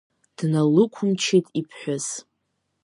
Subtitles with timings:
[0.37, 2.07] Дналықәымчит иԥҳәыс.